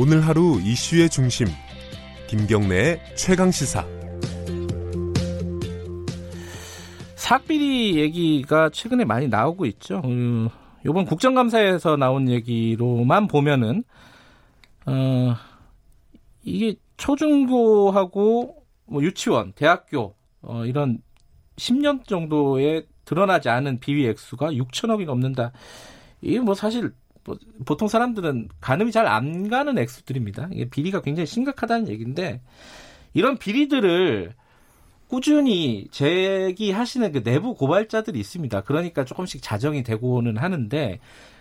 [0.00, 1.48] 오늘 하루 이슈의 중심
[2.28, 3.84] 김경래의 최강 시사
[7.16, 10.00] 사학비리 얘기가 최근에 많이 나오고 있죠.
[10.04, 10.50] 음,
[10.86, 13.82] 이번 국정감사에서 나온 얘기로만 보면은
[14.86, 15.34] 어,
[16.44, 18.54] 이게 초중고하고
[18.86, 21.02] 뭐 유치원, 대학교 어, 이런
[21.56, 25.50] 10년 정도에 드러나지 않은 비위 액수가 6천억이 넘는다.
[26.20, 26.92] 이게 뭐 사실 뭐
[27.64, 30.50] 보통 사람들은 가늠이 잘 안 가는 액수들입니다.
[30.52, 32.40] 이게 비리가 굉장히 심각하다는 얘기인데
[33.14, 34.34] 이런 비리들을
[35.08, 38.60] 꾸준히 제기하시는 그 내부 고발자들이 있습니다.
[38.62, 41.00] 그러니까 조금씩 자정이 되고는 하는데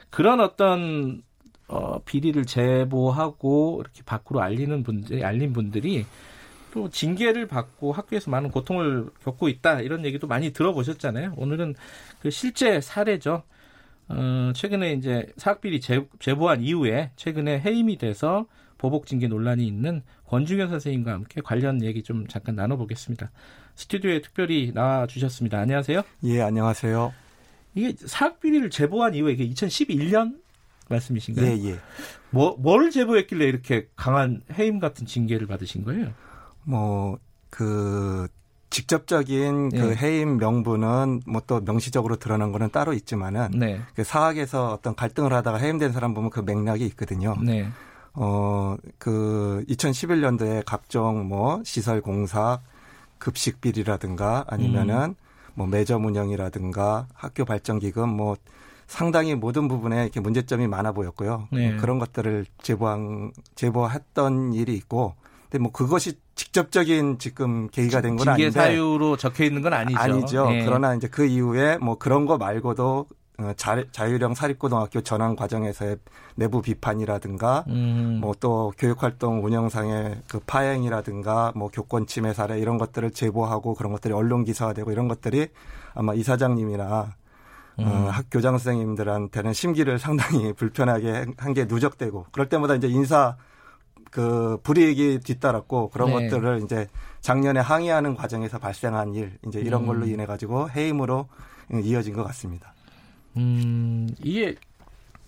[0.10, 1.22] 그런 어떤
[1.68, 6.05] 어, 비리를 제보하고 이렇게 밖으로 알리는 분들, 알린 분들이
[6.74, 11.34] 또 징계를 받고 학교에서 많은 고통을 겪고 있다 이런 얘기도 많이 들어보셨잖아요.
[11.35, 11.76] 오늘은
[12.22, 13.44] 그 실제 사례죠.
[14.09, 18.45] 어, 최근에 이제 사학비리 제, 제보한 이후에 최근에 해임이 돼서
[18.77, 23.32] 보복 징계 논란이 있는 권중현 선생님과 함께 관련 얘기 좀 잠깐 나눠보겠습니다.
[23.76, 25.59] 스튜디오에 특별히 나와 주셨습니다.
[25.59, 26.04] 안녕하세요.
[26.23, 27.13] 예, 안녕하세요.
[27.76, 30.39] 이게 사학비리를 제보한 이후에 이게 2011년
[30.89, 31.45] 말씀이신가요?
[31.45, 31.79] 예, 예.
[32.29, 36.13] 뭐, 뭘 제보했길래 이렇게 강한 해임 같은 징계를 받으신 거예요?
[36.63, 38.27] 뭐, 그,
[38.70, 39.96] 직접적인 그 네.
[39.96, 43.79] 해임 명분은 뭐 또 명시적으로 드러난 거는 따로 있지만은 네.
[43.96, 47.35] 그 사학에서 어떤 갈등을 하다가 해임된 사람 보면 그 맥락이 있거든요.
[47.41, 47.70] 네.
[48.13, 52.60] 어, 그 2011년도에 각종 뭐 시설 공사,
[53.18, 55.15] 급식 비리라든가 아니면은 음.
[55.54, 58.35] 뭐 매점 운영이라든가 학교 발전 기금 뭐
[58.88, 61.48] 상당히 모든 부분에 이렇게 문제점이 많아 보였고요.
[61.51, 61.71] 네.
[61.71, 68.30] 뭐 그런 것들을 제보한 제보했던 일이 있고 근데 뭐 그것이 직접적인 지금 계기가 된 건
[68.30, 70.00] 아닌데 사유로 적혀 있는 건 아니죠.
[70.00, 70.50] 아니죠.
[70.50, 70.63] 네.
[70.63, 73.07] 그러나 이제 그 이후에 뭐 그런 거 말고도
[73.40, 75.97] 어, 자, 자유형 사립고등학교 전환 과정에서의
[76.35, 78.18] 내부 비판이라든가 음.
[78.22, 84.44] 뭐또 교육활동 운영상의 그 파행이라든가 뭐 교권 침해 사례 이런 것들을 제보하고 그런 것들이 언론
[84.44, 85.50] 기사화되고 이런 것들이
[85.94, 87.16] 아마 이사장님이나
[87.79, 87.85] 음.
[87.85, 93.38] 어, 학 교장 선생님들한테는 심기를 상당히 불편하게 한 게 누적되고 그럴 때마다 이제 인사
[94.12, 96.29] 그 불이익이 뒤따랐고 그런 네.
[96.29, 96.88] 것들을 이제
[97.22, 99.88] 작년에 항의하는 과정에서 발생한 일 이제 이런 음.
[99.88, 101.28] 걸로 인해 가지고 해임으로
[101.84, 102.73] 이어진 것 같습니다.
[103.35, 104.56] 음 이게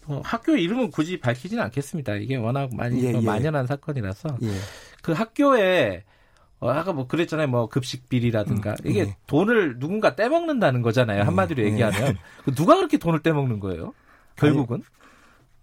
[0.05, 2.15] 뭐 학교 이름은 굳이 밝히지는 않겠습니다.
[2.15, 3.21] 이게 워낙 많이 예, 예.
[3.21, 4.51] 만연한 사건이라서 예.
[5.03, 6.03] 그 학교에
[6.59, 7.47] 어, 아까 뭐 그랬잖아요.
[7.47, 9.17] 뭐 급식 비리라든가 음, 이게 예.
[9.27, 11.23] 돈을 누군가 떼먹는다는 거잖아요.
[11.23, 11.67] 한마디로 예.
[11.67, 13.93] 얘기하면 그 누가 그렇게 돈을 떼먹는 거예요?
[14.35, 14.77] 결국은?
[14.77, 14.83] 아니,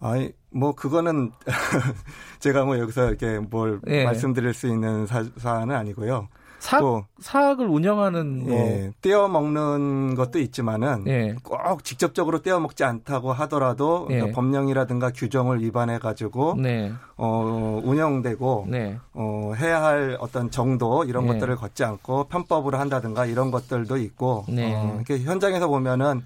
[0.01, 1.33] 아니 뭐 그거는
[2.41, 4.05] 제가 뭐 여기서 이렇게 뭘 예.
[4.05, 6.29] 말씀드릴 수 있는 사, 사안은 아니고요.
[6.59, 8.53] 사학, 또, 사학을 운영하는 뭐.
[8.53, 11.37] 예, 떼어 먹는 것도 있지만은 예.
[11.43, 14.15] 꼭 직접적으로 떼어 먹지 않다고 하더라도 예.
[14.17, 16.93] 그러니까 법령이라든가 규정을 위반해 가지고 네.
[17.17, 18.99] 어 운영되고 네.
[19.13, 21.35] 어 해야 할 어떤 정도 이런 네.
[21.35, 24.75] 것들을 걷지 않고 편법으로 한다든가 이런 것들도 있고 네.
[24.75, 26.23] 어 이렇게 현장에서 보면은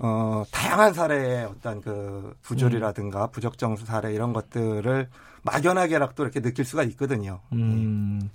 [0.00, 3.30] 어, 다양한 사례의 어떤 그 부조리라든가 음.
[3.30, 5.08] 부적정 사례 이런 것들을
[5.42, 7.40] 막연하게라도 이렇게 느낄 수가 있거든요.
[7.52, 8.30] 음.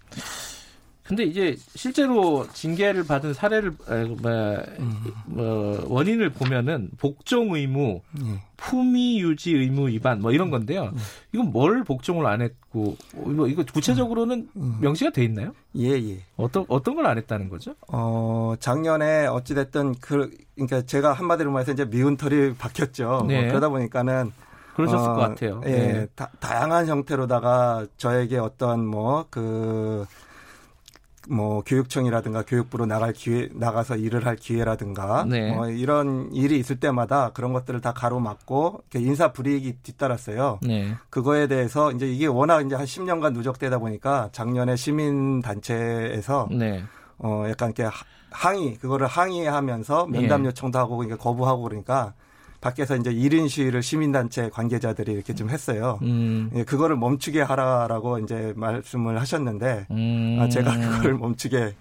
[1.09, 3.71] 근데 이제 실제로 징계를 받은 사례를
[4.21, 4.31] 뭐,
[4.79, 4.95] 음.
[5.25, 8.39] 뭐 원인을 보면은 복종 의무, 음.
[8.57, 10.91] 품위 유지 의무 위반 뭐 이런 건데요.
[10.93, 10.97] 음.
[11.33, 14.77] 이건 뭘 복종을 안 했고 뭐 이거 구체적으로는 음.
[14.81, 15.53] 명시가 돼 있나요?
[15.75, 16.19] 예, 예.
[16.37, 17.73] 어떤 어떤 걸 안 했다는 거죠?
[17.87, 23.25] 어, 작년에 어찌 됐든 그 그러니까 제가 한마디로 말해서 이제 미운 털이 박혔죠.
[23.27, 23.39] 네.
[23.41, 24.31] 뭐 그러다 보니까는
[24.75, 25.61] 그러셨을 어, 것 같아요.
[25.65, 26.07] 예, 네.
[26.13, 30.05] 다, 다양한 형태로다가 저에게 어떤 뭐그
[31.29, 35.53] 뭐 교육청이라든가 교육부로 나갈 기회 나가서 일을 할 기회라든가 네.
[35.53, 40.59] 뭐 이런 일이 있을 때마다 그런 것들을 다 가로막고 인사 불이익이 뒤따랐어요.
[40.63, 40.95] 네.
[41.09, 46.83] 그거에 대해서 이제 이게 워낙 이제 한 10년간 누적되다 보니까 작년에 시민 단체에서 네.
[47.19, 47.95] 어 약간 이렇게
[48.31, 50.47] 항의 그거를 항의하면서 면담 예.
[50.47, 52.13] 요청도 하고 그러니까 거부하고 그러니까
[52.61, 55.97] 밖에서 이제 1인 시위를 시민단체 관계자들이 이렇게 좀 했어요.
[56.01, 56.49] 음.
[56.55, 60.37] 예, 그거를 멈추게 하라라고 이제 말씀을 하셨는데 음.
[60.39, 61.73] 아, 제가 그걸 멈추게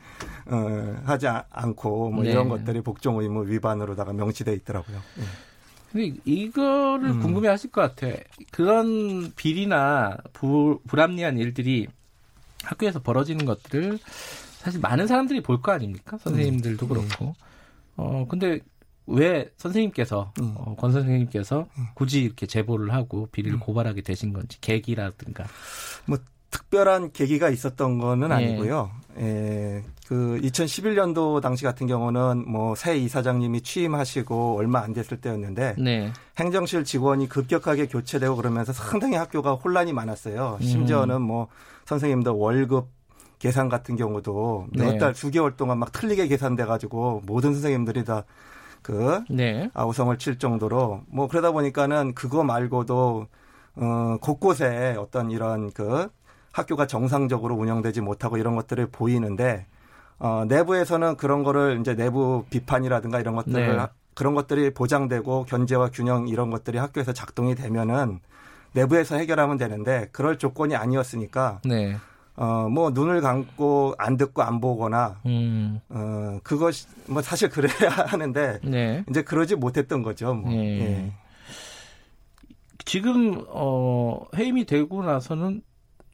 [0.51, 2.31] 어, 하지 않고 뭐 네.
[2.31, 4.97] 이런 것들이 복종 의무 위반으로다가 명시돼 있더라고요.
[5.19, 5.23] 예.
[5.91, 7.21] 근데 이거를 음.
[7.21, 8.15] 궁금해 하실 것 같아.
[8.53, 11.89] 그런 비리나 부, 불합리한 일들이
[12.63, 13.99] 학교에서 벌어지는 것들을
[14.59, 16.19] 사실 많은 사람들이 볼 거 아닙니까?
[16.19, 16.89] 선생님들도 음.
[16.89, 17.35] 그렇고.
[17.97, 18.61] 어, 근데
[19.09, 20.55] 왜 선생님께서 음.
[20.57, 21.87] 어, 권 선생님께서 음.
[21.95, 23.61] 굳이 이렇게 제보를 하고 비리를 음.
[23.61, 25.45] 고발하게 되신 건지 계기라든가
[26.07, 26.19] 뭐
[26.51, 28.35] 특별한 계기가 있었던 거는 예.
[28.35, 28.91] 아니고요.
[29.21, 36.13] 예, 그 2011년도 당시 같은 경우는 뭐 새 이사장님이 취임하시고 얼마 안 됐을 때였는데 네.
[36.39, 40.59] 행정실 직원이 급격하게 교체되고 그러면서 상당히 학교가 혼란이 많았어요.
[40.61, 41.49] 심지어는 뭐
[41.87, 42.89] 선생님들 월급
[43.39, 44.99] 계산 같은 경우도 몇 네.
[44.99, 48.25] 달, 수개월 동안 막 틀리게 계산돼 가지고 모든 선생님들이 다
[48.89, 49.71] 그 네.
[49.75, 53.27] 아우성을 칠 정도로 뭐 그러다 보니까는 그거 말고도
[53.77, 56.09] 어 곳곳에 어떤 이런 그
[56.53, 59.67] 학교가 정상적으로 운영되지 못하고 이런 것들을 보이는데
[60.19, 63.87] 어, 내부에서는 그런 거를 이제 내부 비판이라든가 이런 것들을 네.
[64.15, 68.21] 그런 것들이 보장되고 견제와 균형 이런 것들이 학교에서 작동이 되면은
[68.73, 71.99] 내부에서 해결하면 되는데 그럴 조건이 아니었으니까 네.
[72.41, 75.81] 어, 뭐 눈을 감고 안 듣고 안 보거나 음.
[75.89, 79.05] 어, 그것이 뭐 사실 그래야 하는데 네.
[79.11, 80.35] 이제 그러지 못했던 거죠.
[80.35, 80.49] 뭐.
[80.49, 80.81] 네.
[80.81, 81.13] 예.
[82.85, 85.63] 지금 어, 해임이 되고 나서는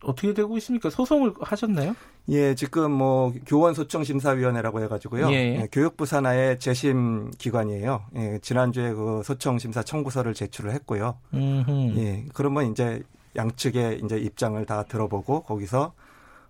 [0.02, 0.88] 어떻게 되고 있습니까?
[0.88, 1.94] 소송을 하셨나요?
[2.30, 5.30] 예, 지금 뭐 교원 소청 심사위원회라고 해가지고요.
[5.30, 5.60] 예.
[5.60, 8.02] 예, 교육부 산하의 재심 기관이에요.
[8.16, 11.18] 예, 지난주에 그 소청 심사 청구서를 제출을 했고요.
[11.34, 11.98] 음흠.
[11.98, 13.02] 예, 그러면 이제
[13.36, 15.92] 양측의 이제 입장을 다 들어보고 거기서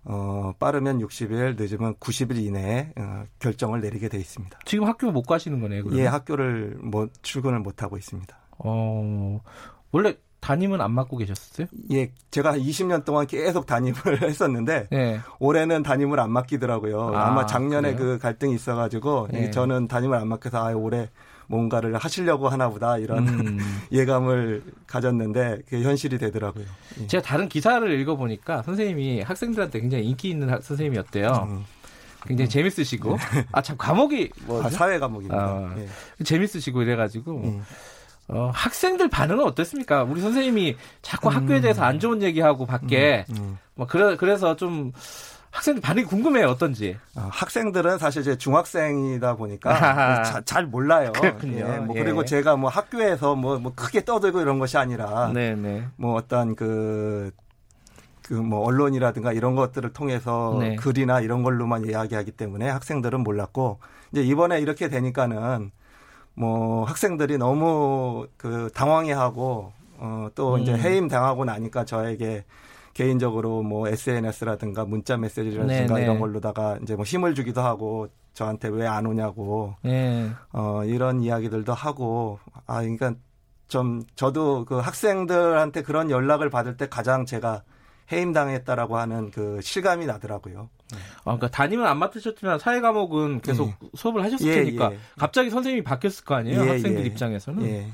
[0.05, 4.59] 어, 빠르면 60일, 늦으면 90일 이내에 어, 결정을 내리게 돼 있습니다.
[4.65, 5.83] 지금 학교 못 가시는 거네요.
[5.83, 6.03] 그러면?
[6.03, 8.37] 예, 학교를 뭐 출근을 못 하고 있습니다.
[8.59, 9.41] 어,
[9.91, 11.65] 원래 담임은 안 맡고 계셨어요?
[11.91, 15.19] 예, 제가 20년 동안 계속 담임을 했었는데 네.
[15.39, 17.15] 올해는 담임을 안 맡기더라고요.
[17.15, 18.13] 아, 마 작년에 그래요?
[18.13, 19.49] 그 갈등이 있어가지고 네.
[19.49, 21.09] 저는 담임을 안 맡겨서 아 올해
[21.47, 23.59] 뭔가를 하시려고 하나 보다 이런 음.
[23.91, 26.65] 예감을 가졌는데 그게 현실이 되더라고요.
[27.01, 27.07] 예.
[27.07, 31.47] 제가 다른 기사를 읽어보니까 선생님이 학생들한테 굉장히 인기 있는 선생님이었대요.
[31.49, 31.65] 음.
[32.25, 32.49] 굉장히 음.
[32.49, 33.45] 재밌으시고 네.
[33.51, 35.37] 아참 과목이 뭐 아, 사회 과목입니다.
[35.37, 36.23] 아, 예.
[36.23, 37.63] 재밌으시고 이래가지고 음.
[38.27, 40.03] 어, 학생들 반응은 어땠습니까?
[40.03, 41.35] 우리 선생님이 자꾸 음.
[41.35, 43.35] 학교에 대해서 안 좋은 얘기하고 밖에 음.
[43.37, 43.57] 음.
[43.75, 44.91] 뭐 그래 그래서 좀
[45.55, 46.97] 학생들 반응이 궁금해요 어떤지.
[47.15, 49.71] 어, 학생들은 사실 이제 중학생이다 보니까
[50.23, 51.13] 자, 잘 몰라요.
[51.13, 51.59] 그렇군요.
[51.59, 52.03] 예, 뭐 예.
[52.03, 55.55] 그리고 제가 뭐 학교에서 뭐, 뭐 크게 떠들고 이런 것이 아니라 네네.
[55.55, 55.87] 네.
[55.95, 57.31] 뭐 어떤 그
[58.23, 60.75] 그뭐 언론이라든가 이런 것들을 통해서 네.
[60.75, 63.79] 글이나 이런 걸로만 이야기하기 때문에 학생들은 몰랐고
[64.11, 65.71] 이제 이번에 이렇게 되니까는
[66.33, 70.59] 뭐 학생들이 너무 그 당황해하고 어또 음.
[70.59, 72.43] 이제 해임 당하고 나니까 저에게
[72.95, 75.93] 개인적으로 뭐 SNS라든가 문자 메시지라든가 네네.
[75.93, 76.01] 네.
[76.03, 80.31] 이런 걸로다가 이제 뭐 힘을 주기도 하고 저한테 왜 안 오냐고 네.
[80.53, 83.13] 어 이런 이야기들도 하고 아 그러니까
[83.67, 87.63] 좀 저도 그 학생들한테 그런 연락을 받을 때 가장 제가
[88.11, 90.69] 해임당했다라고 하는 그 실감이 나더라고요.
[90.93, 93.89] 아, 그러니까 담임은 안 맡으셨지만 사회 과목은 계속 예.
[93.95, 94.99] 수업을 하셨을 예, 테니까 예.
[95.17, 97.05] 갑자기 선생님이 바뀌었을 거 아니에요 예, 학생들 예.
[97.07, 97.87] 입장에서는 예.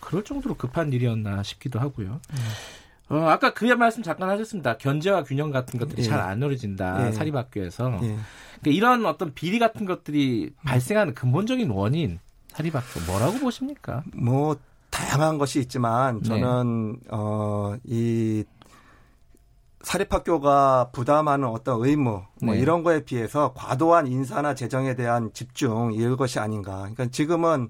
[0.00, 2.20] 그럴 정도로 급한 일이었나 싶기도 하고요.
[3.08, 4.76] 어, 아까 그 말씀 잠깐 하셨습니다.
[4.78, 8.16] 견제와 균형 같은 것들이 잘안 이루어진다 사립학교에서 그러니까
[8.64, 12.18] 이런 어떤 비리 같은 것들이 발생하는 근본적인 원인
[12.48, 14.02] 사립학교 뭐라고 보십니까?
[14.14, 14.56] 뭐
[14.90, 17.08] 다양한 것이 있지만 저는 네.
[17.10, 18.44] 어이
[19.82, 22.60] 사립학교가 부담하는 어떤 의무 뭐 네.
[22.60, 26.78] 이런 거에 비해서 과도한 인사나 재정에 대한 집중 이것이 아닌가.
[26.78, 27.68] 그러니까 지금은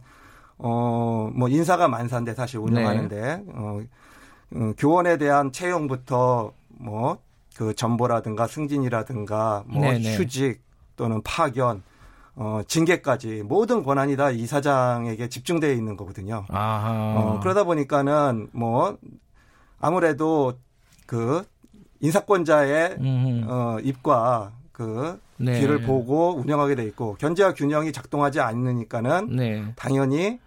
[0.56, 3.44] 어뭐 인사가 만사인데 사실 운영하는데 네.
[3.54, 3.82] 어, 어
[4.76, 7.26] 교원에 대한 채용부터 뭐
[7.56, 9.98] 그 전보라든가 승진이라든가 뭐 네네.
[10.00, 10.16] 네.
[10.16, 10.60] 휴직
[10.94, 11.82] 또는 파견
[12.34, 16.44] 어, 징계까지 모든 권한이 다 이사장에게 집중되어 있는 거거든요.
[16.50, 17.14] 아하.
[17.16, 18.98] 어, 그러다 보니까는 뭐
[19.80, 20.52] 아무래도
[21.06, 21.44] 그
[22.00, 22.98] 인사권자의
[23.48, 25.58] 어, 입과 그 네.
[25.58, 29.72] 길을 보고 운영하게 돼 있고 견제와 균형이 작동하지 않으니까는 네.
[29.76, 30.38] 당연히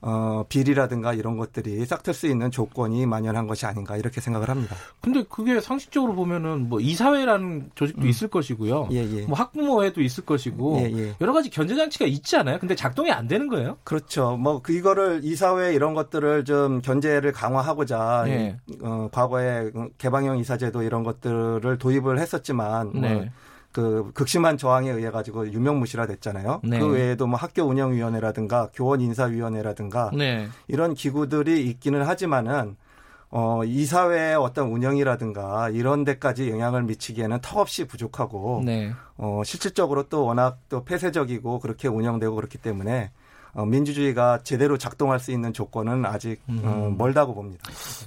[0.00, 4.76] 어, 비리라든가 이런 것들이 싹틀 수 있는 조건이 만연한 것이 아닌가 이렇게 생각을 합니다.
[5.00, 8.06] 근데 그게 상식적으로 보면은 뭐 이사회라는 조직도 음.
[8.08, 8.88] 있을 것이고요.
[8.92, 9.26] 예, 예.
[9.26, 12.58] 뭐 학부모회도 있을 것이고 예, 예, 여러 가지 견제 장치가 있지 않아요?
[12.58, 13.76] 근데 작동이 안 되는 거예요?
[13.82, 14.36] 그렇죠.
[14.36, 18.58] 뭐 그 이거를 이사회 이런 것들을 좀 견제를 강화하고자 예.
[18.82, 23.14] 어, 과거에 개방형 이사제도 이런 것들을 도입을 했었지만 뭐 네.
[23.14, 23.24] 뭐
[23.72, 26.62] 그 극심한 저항에 의해 가지고 유명무실화 됐잖아요.
[26.64, 26.78] 네.
[26.78, 30.48] 그 외에도 뭐 학교 운영위원회라든가 교원 인사위원회라든가 네.
[30.68, 32.76] 이런 기구들이 있기는 하지만은
[33.30, 38.92] 어, 이사회의 어떤 운영이라든가 이런 데까지 영향을 미치기에는 턱없이 부족하고 네.
[39.18, 43.10] 어, 실질적으로 또 워낙 또 폐쇄적이고 그렇게 운영되고 그렇기 때문에
[43.52, 46.60] 어, 민주주의가 제대로 작동할 수 있는 조건은 아직 어, 음.
[46.64, 47.62] 어, 멀다고 봅니다.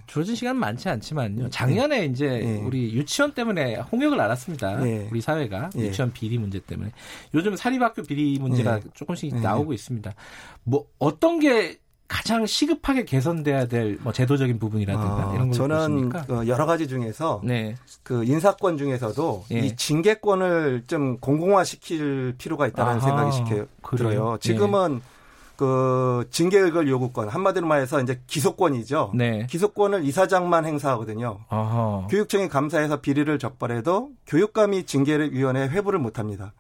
[0.08, 1.50] 주어진 시간 많지 않지만요.
[1.50, 2.06] 작년에 네.
[2.06, 2.62] 이제 네.
[2.64, 4.78] 우리 유치원 때문에 홍역을 알았습니다.
[4.78, 5.08] 네.
[5.12, 6.92] 우리 사회가 유치원 비리 문제 때문에
[7.34, 10.14] 요즘 사립학교 비리 문제가 조금씩 나오고 있습니다.
[10.64, 16.48] 뭐 어떤 게 가장 시급하게 개선돼야 될 뭐 제도적인 부분이라든가 아, 이런 걸 저는 그
[16.48, 17.76] 여러 가지 중에서 네.
[18.04, 19.60] 그 인사권 중에서도 예.
[19.60, 24.38] 이 징계권을 좀 공공화시킬 필요가 있다는 생각이 시켜, 들어요.
[24.42, 25.21] 지금은 예.
[25.62, 29.12] 그 징계의결 요구권 한마디로 말해서 이제 기소권이죠.
[29.14, 29.46] 네.
[29.48, 31.38] 기소권을 이사장만 행사하거든요.
[31.50, 32.08] 아하.
[32.10, 36.54] 교육청이 감사해서 비리를 적발해도 교육감이 징계위원회 회부를 못합니다.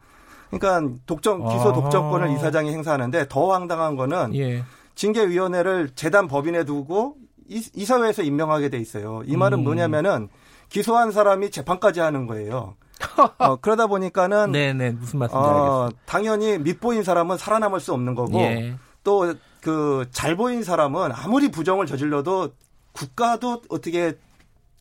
[0.51, 2.31] 그러니까 독점 기소 독점권을 아.
[2.31, 4.63] 이사장이 행사하는데 더 황당한 거는 예.
[4.93, 7.15] 징계위원회를 재단 법인에 두고
[7.48, 9.24] 이 사회에서 임명하게 돼 있어요.
[9.25, 9.63] 이 말은 음.
[9.63, 10.29] 뭐냐면은
[10.70, 12.75] 기소한 사람이 재판까지 하는 거예요.
[13.39, 18.75] 어, 그러다 보니까는 네네 무슨 말씀인지 어, 당연히 밑보인 사람은 살아남을 수 없는 거고 예.
[19.03, 22.50] 또 그 잘 보인 사람은 아무리 부정을 저질러도
[22.93, 24.17] 국가도 어떻게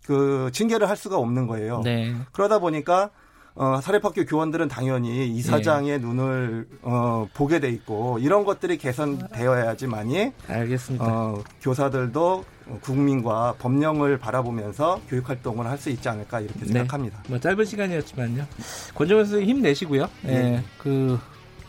[0.06, 1.82] 그 징계를 할 수가 없는 거예요.
[1.84, 2.14] 네.
[2.32, 3.10] 그러다 보니까
[3.54, 6.06] 어, 사립학교 교원들은 당연히 이사장의 네.
[6.06, 11.04] 눈을 어, 보게 돼 있고 이런 것들이 개선되어야지만이 알겠습니다.
[11.04, 12.44] 어, 교사들도
[12.80, 16.66] 국민과 법령을 바라보면서 교육 활동을 할 수 있지 않을까 이렇게 네.
[16.66, 17.22] 생각합니다.
[17.24, 17.28] 네.
[17.28, 18.46] 뭐 짧은 시간이었지만요.
[18.94, 20.08] 권정현 선생님 힘내시고요.
[20.22, 20.32] 네.
[20.42, 20.64] 네.
[20.78, 21.18] 그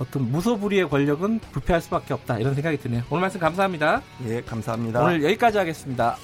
[0.01, 3.03] 어떤 무소불위의 권력은 부패할 수밖에 없다 이런 생각이 드네요.
[3.11, 4.01] 오늘 말씀 감사합니다.
[4.27, 5.03] 예, 감사합니다.
[5.03, 6.17] 오늘 여기까지 하겠습니다.